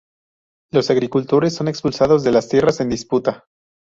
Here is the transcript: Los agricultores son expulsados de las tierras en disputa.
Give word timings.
Los 0.71 0.89
agricultores 0.89 1.53
son 1.53 1.67
expulsados 1.67 2.23
de 2.23 2.31
las 2.31 2.49
tierras 2.49 2.79
en 2.79 2.89
disputa. 2.89 3.45